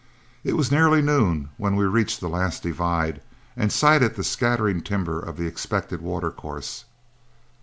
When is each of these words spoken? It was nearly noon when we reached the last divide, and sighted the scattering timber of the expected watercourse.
It 0.43 0.53
was 0.57 0.71
nearly 0.71 1.03
noon 1.03 1.49
when 1.57 1.75
we 1.75 1.85
reached 1.85 2.21
the 2.21 2.27
last 2.27 2.63
divide, 2.63 3.21
and 3.55 3.71
sighted 3.71 4.15
the 4.15 4.23
scattering 4.23 4.81
timber 4.81 5.19
of 5.19 5.37
the 5.37 5.45
expected 5.45 6.01
watercourse. 6.01 6.85